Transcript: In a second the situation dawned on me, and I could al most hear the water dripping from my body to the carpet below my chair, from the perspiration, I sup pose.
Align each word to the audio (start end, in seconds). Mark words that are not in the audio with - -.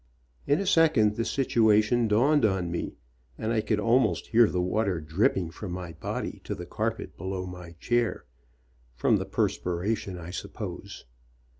In 0.47 0.59
a 0.59 0.65
second 0.65 1.15
the 1.15 1.23
situation 1.23 2.07
dawned 2.07 2.43
on 2.43 2.71
me, 2.71 2.95
and 3.37 3.53
I 3.53 3.61
could 3.61 3.79
al 3.79 3.99
most 3.99 4.25
hear 4.25 4.49
the 4.49 4.59
water 4.59 4.99
dripping 4.99 5.51
from 5.51 5.71
my 5.73 5.93
body 5.93 6.41
to 6.45 6.55
the 6.55 6.65
carpet 6.65 7.15
below 7.17 7.45
my 7.45 7.73
chair, 7.73 8.25
from 8.95 9.17
the 9.17 9.25
perspiration, 9.25 10.17
I 10.17 10.31
sup 10.31 10.53
pose. 10.53 11.05